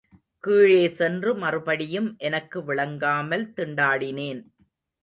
கீழே 0.43 0.87
சென்று 0.89 1.35
மறுபடியும் 1.35 2.09
எனக்கு 2.19 2.63
விளங்காமல் 2.63 3.47
திண்டாடினேன். 3.55 4.43